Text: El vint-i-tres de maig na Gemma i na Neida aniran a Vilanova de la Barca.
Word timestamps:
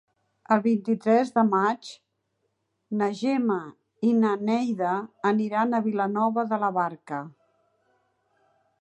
El 0.53 0.61
vint-i-tres 0.61 1.31
de 1.35 1.43
maig 1.49 1.91
na 3.01 3.11
Gemma 3.21 3.59
i 4.09 4.15
na 4.25 4.33
Neida 4.49 4.97
aniran 5.35 5.73
a 5.73 5.85
Vilanova 5.89 6.49
de 6.55 6.63
la 6.65 6.75
Barca. 6.83 7.25